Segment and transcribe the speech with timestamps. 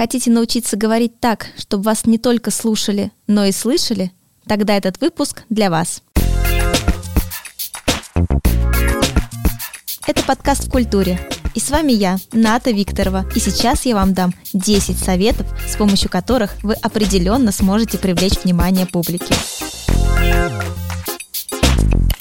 [0.00, 4.12] Хотите научиться говорить так, чтобы вас не только слушали, но и слышали?
[4.46, 6.02] Тогда этот выпуск для вас.
[10.06, 11.20] Это подкаст в культуре.
[11.54, 13.26] И с вами я, Ната Викторова.
[13.34, 18.86] И сейчас я вам дам 10 советов, с помощью которых вы определенно сможете привлечь внимание
[18.86, 19.34] публики.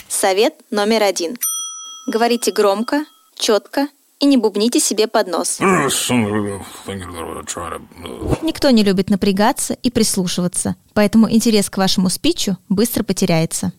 [0.09, 1.38] Совет номер один.
[2.07, 3.05] Говорите громко,
[3.36, 3.88] четко
[4.20, 5.59] и не бубните себе под нос.
[8.41, 13.71] Никто не любит напрягаться и прислушиваться, поэтому интерес к вашему спичу быстро потеряется.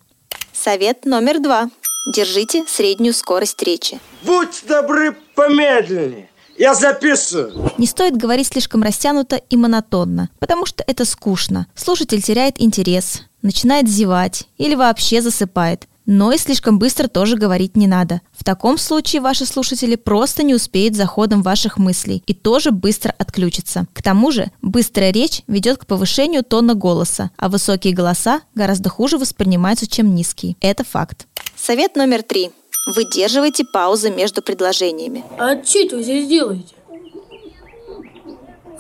[0.53, 1.71] Совет номер два.
[2.15, 4.01] Держите среднюю скорость речи.
[4.23, 6.31] Будь добры, помедленнее.
[6.57, 7.73] Я записываю.
[7.79, 11.67] Не стоит говорить слишком растянуто и монотонно, потому что это скучно.
[11.75, 15.87] Слушатель теряет интерес, начинает зевать или вообще засыпает.
[16.13, 18.21] Но и слишком быстро тоже говорить не надо.
[18.37, 23.15] В таком случае ваши слушатели просто не успеют за ходом ваших мыслей и тоже быстро
[23.17, 23.87] отключатся.
[23.93, 29.19] К тому же, быстрая речь ведет к повышению тона голоса, а высокие голоса гораздо хуже
[29.19, 30.57] воспринимаются, чем низкие.
[30.61, 31.29] Это факт.
[31.55, 32.51] Совет номер три.
[32.89, 35.23] Выдерживайте паузы между предложениями.
[35.39, 36.75] А что это вы здесь делаете?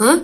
[0.00, 0.20] А?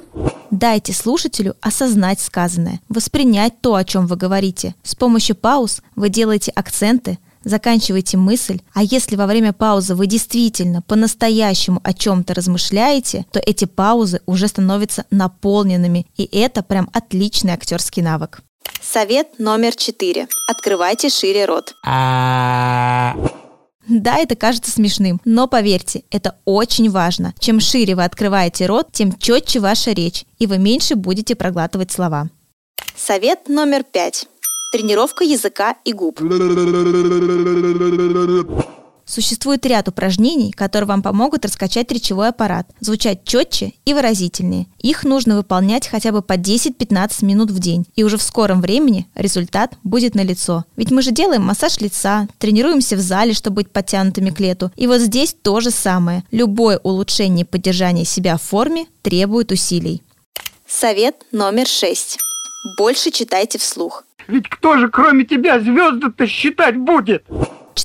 [0.50, 4.74] Дайте слушателю осознать сказанное, воспринять то, о чем вы говорите.
[4.82, 10.82] С помощью пауз вы делаете акценты, заканчиваете мысль, а если во время паузы вы действительно
[10.82, 18.02] по-настоящему о чем-то размышляете, то эти паузы уже становятся наполненными, и это прям отличный актерский
[18.02, 18.40] навык.
[18.82, 20.26] Совет номер четыре.
[20.48, 21.74] Открывайте шире рот.
[24.06, 27.34] Да, это кажется смешным, но поверьте, это очень важно.
[27.40, 32.28] Чем шире вы открываете рот, тем четче ваша речь, и вы меньше будете проглатывать слова.
[32.94, 34.28] Совет номер пять.
[34.70, 36.20] Тренировка языка и губ.
[39.06, 44.66] Существует ряд упражнений, которые вам помогут раскачать речевой аппарат, звучать четче и выразительнее.
[44.80, 49.06] Их нужно выполнять хотя бы по 10-15 минут в день, и уже в скором времени
[49.14, 50.64] результат будет налицо.
[50.76, 54.72] Ведь мы же делаем массаж лица, тренируемся в зале, чтобы быть подтянутыми к лету.
[54.74, 56.24] И вот здесь то же самое.
[56.32, 60.02] Любое улучшение и поддержание себя в форме требует усилий.
[60.66, 62.18] Совет номер шесть.
[62.76, 64.04] Больше читайте вслух.
[64.26, 67.24] Ведь кто же кроме тебя звезды-то считать будет?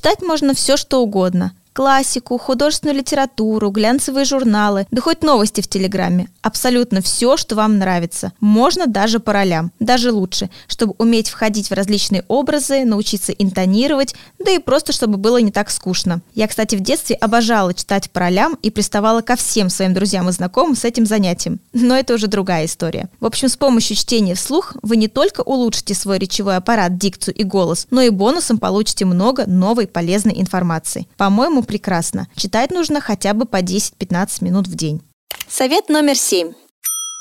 [0.02, 1.52] Читать можно все, что угодно.
[1.72, 6.28] Классику, художественную литературу, глянцевые журналы, да хоть новости в Телеграме.
[6.42, 8.32] Абсолютно все, что вам нравится.
[8.40, 9.72] Можно даже по ролям.
[9.80, 15.38] Даже лучше, чтобы уметь входить в различные образы, научиться интонировать, да и просто, чтобы было
[15.38, 16.20] не так скучно.
[16.34, 20.32] Я, кстати, в детстве обожала читать по ролям и приставала ко всем своим друзьям и
[20.32, 21.58] знакомым с этим занятием.
[21.72, 23.08] Но это уже другая история.
[23.18, 27.44] В общем, с помощью чтения вслух вы не только улучшите свой речевой аппарат, дикцию и
[27.44, 31.08] голос, но и бонусом получите много новой полезной информации.
[31.16, 32.28] По-моему, прекрасно.
[32.36, 35.02] Читать нужно хотя бы по 10-15 минут в день.
[35.48, 36.52] Совет номер семь.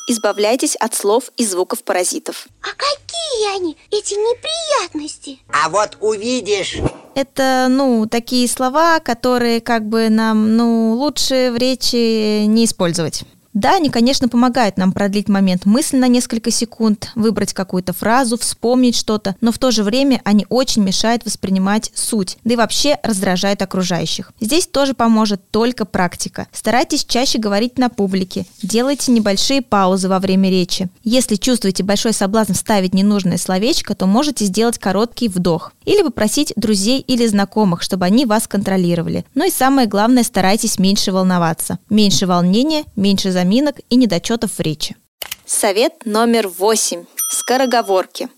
[0.07, 2.47] Избавляйтесь от слов и звуков паразитов.
[2.61, 5.39] А какие они, эти неприятности?
[5.51, 6.77] А вот увидишь.
[7.13, 13.23] Это, ну, такие слова, которые как бы нам, ну, лучше в речи не использовать.
[13.53, 18.95] Да, они, конечно, помогают нам продлить момент мысли на несколько секунд, выбрать какую-то фразу, вспомнить
[18.95, 23.61] что-то, но в то же время они очень мешают воспринимать суть, да и вообще раздражают
[23.61, 24.31] окружающих.
[24.39, 26.47] Здесь тоже поможет только практика.
[26.51, 30.89] Старайтесь чаще говорить на публике, делайте небольшие паузы во время речи.
[31.03, 35.73] Если чувствуете большой соблазн вставить ненужное словечко, то можете сделать короткий вдох.
[35.83, 39.25] Или попросить друзей или знакомых, чтобы они вас контролировали.
[39.33, 41.79] Ну и самое главное, старайтесь меньше волноваться.
[41.89, 44.95] Меньше волнения, меньше заминок и недочетов в речи.
[45.45, 47.05] Совет номер восемь.
[47.31, 48.29] Скороговорки.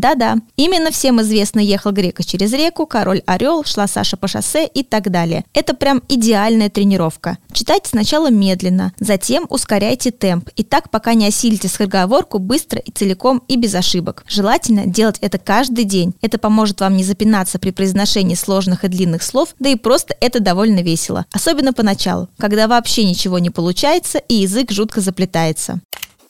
[0.00, 4.82] Да-да, именно всем известно «Ехал грека через реку», «Король орел», «Шла Саша по шоссе» и
[4.82, 5.44] так далее.
[5.52, 7.36] Это прям идеальная тренировка.
[7.52, 10.48] Читайте сначала медленно, затем ускоряйте темп.
[10.56, 14.24] И так, пока не осилите скороговорку быстро и целиком и без ошибок.
[14.26, 16.14] Желательно делать это каждый день.
[16.22, 20.40] Это поможет вам не запинаться при произношении сложных и длинных слов, да и просто это
[20.40, 21.26] довольно весело.
[21.30, 25.80] Особенно поначалу, когда вообще ничего не получается и язык жутко заплетается.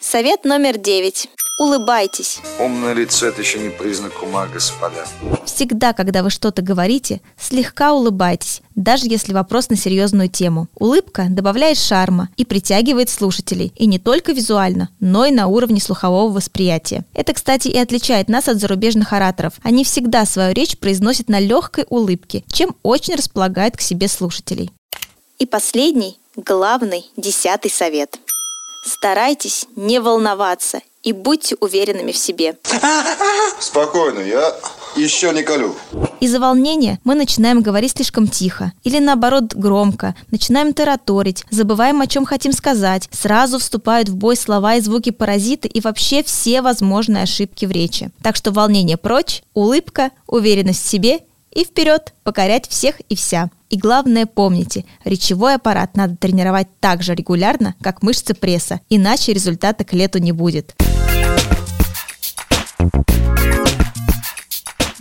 [0.00, 1.28] Совет номер девять.
[1.60, 2.38] Улыбайтесь.
[2.58, 5.06] Умное лицо– это еще не признак ума, господа.
[5.44, 10.68] Всегда, когда вы что-то говорите, слегка улыбайтесь, даже если вопрос на серьезную тему.
[10.76, 16.32] Улыбка добавляет шарма и притягивает слушателей, и не только визуально, но и на уровне слухового
[16.32, 17.04] восприятия.
[17.12, 19.52] Это, кстати, и отличает нас от зарубежных ораторов.
[19.62, 24.70] Они всегда свою речь произносят на легкой улыбке, чем очень располагает к себе слушателей.
[25.38, 28.18] И последний, главный, десятый совет.
[28.86, 32.56] Старайтесь не волноваться и будьте уверенными в себе.
[33.58, 34.54] Спокойно, я
[34.96, 35.74] Еще не колю.
[36.20, 42.24] Из-за волнения мы начинаем говорить слишком тихо или наоборот громко, начинаем тараторить, забываем, о чем
[42.24, 47.64] хотим сказать, сразу вступают в бой слова и звуки паразиты и вообще все возможные ошибки
[47.64, 48.10] в речи.
[48.22, 51.20] Так что волнение прочь, улыбка, уверенность в себе
[51.52, 53.50] и вперед, покорять всех и вся.
[53.68, 59.84] И главное помните, речевой аппарат надо тренировать так же регулярно, как мышцы пресса, иначе результата
[59.84, 60.74] к лету не будет.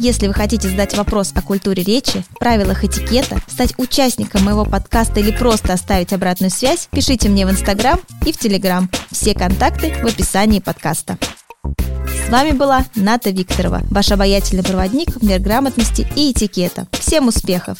[0.01, 5.31] Если вы хотите задать вопрос о культуре речи, правилах этикета, стать участником моего подкаста или
[5.31, 8.89] просто оставить обратную связь, пишите мне в Инстаграм и в Телеграм.
[9.11, 11.17] Все контакты в описании подкаста.
[12.29, 16.85] С вами была Ната Викторова, ваш обаятельный проводник в мир грамотности и этикета.
[16.91, 17.79] Всем успехов!